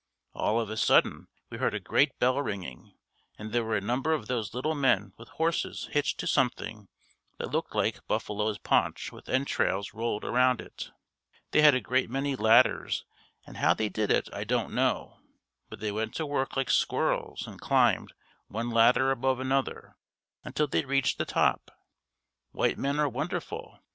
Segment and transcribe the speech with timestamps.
[0.33, 2.95] All of a sudden we heard a great bell ringing
[3.37, 6.87] and there were a number of those little men with horses hitched to something
[7.37, 10.89] that looked like buffalo's paunch with entrails rolled around it.
[11.51, 13.05] They had a great many ladders
[13.45, 15.19] and how they did it I don't know,
[15.69, 18.13] but they went to work like squirrels and climbed,
[18.47, 19.97] one ladder above another,
[20.43, 21.69] until they reached the top.
[22.49, 23.77] White men are wonderful.